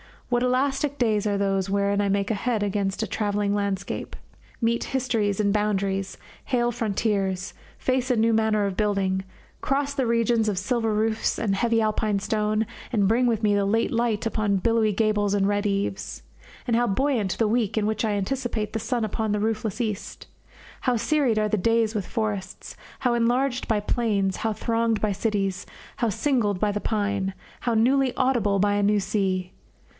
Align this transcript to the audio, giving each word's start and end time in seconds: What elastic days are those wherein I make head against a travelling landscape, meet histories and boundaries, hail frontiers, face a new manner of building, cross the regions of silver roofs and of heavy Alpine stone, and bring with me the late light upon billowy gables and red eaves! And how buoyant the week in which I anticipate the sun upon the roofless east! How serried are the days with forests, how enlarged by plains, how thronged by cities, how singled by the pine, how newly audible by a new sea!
What 0.29 0.41
elastic 0.43 0.97
days 0.97 1.27
are 1.27 1.37
those 1.37 1.69
wherein 1.69 1.99
I 2.01 2.07
make 2.09 2.29
head 2.29 2.63
against 2.63 3.03
a 3.03 3.07
travelling 3.07 3.53
landscape, 3.53 4.15
meet 4.61 4.85
histories 4.85 5.39
and 5.41 5.53
boundaries, 5.53 6.17
hail 6.45 6.71
frontiers, 6.71 7.53
face 7.77 8.09
a 8.09 8.15
new 8.15 8.33
manner 8.33 8.65
of 8.65 8.77
building, 8.77 9.25
cross 9.59 9.93
the 9.93 10.07
regions 10.07 10.47
of 10.47 10.57
silver 10.57 10.91
roofs 10.93 11.37
and 11.37 11.51
of 11.51 11.57
heavy 11.59 11.81
Alpine 11.81 12.17
stone, 12.17 12.65
and 12.93 13.09
bring 13.09 13.27
with 13.27 13.43
me 13.43 13.53
the 13.53 13.65
late 13.65 13.91
light 13.91 14.25
upon 14.25 14.55
billowy 14.57 14.91
gables 14.93 15.33
and 15.33 15.47
red 15.49 15.67
eaves! 15.67 16.23
And 16.65 16.75
how 16.77 16.87
buoyant 16.87 17.37
the 17.37 17.47
week 17.47 17.77
in 17.77 17.85
which 17.85 18.05
I 18.05 18.11
anticipate 18.13 18.71
the 18.73 18.79
sun 18.79 19.03
upon 19.05 19.33
the 19.33 19.39
roofless 19.41 19.81
east! 19.81 20.27
How 20.81 20.95
serried 20.95 21.37
are 21.37 21.49
the 21.49 21.57
days 21.57 21.93
with 21.93 22.07
forests, 22.07 22.75
how 22.99 23.13
enlarged 23.13 23.67
by 23.67 23.81
plains, 23.81 24.37
how 24.37 24.53
thronged 24.53 24.99
by 25.01 25.11
cities, 25.11 25.65
how 25.97 26.09
singled 26.09 26.59
by 26.59 26.71
the 26.71 26.81
pine, 26.81 27.33
how 27.59 27.73
newly 27.75 28.15
audible 28.15 28.57
by 28.59 28.75
a 28.75 28.81
new 28.81 29.01
sea! 29.01 29.51